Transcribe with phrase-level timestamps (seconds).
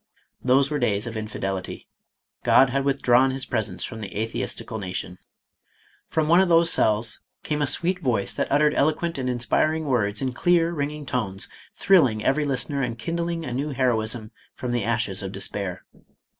[0.43, 1.87] Those were days of infidelity;
[2.43, 5.19] God had withdrawn his presence from the atheistical na tion.
[6.07, 9.85] From one of those cells came a sweet voice that ut tered eloquent and inspiring
[9.85, 14.71] words in clear, ringing tones, thrilling every listener, and kindling a new he roism from
[14.71, 15.85] the ashes of despair.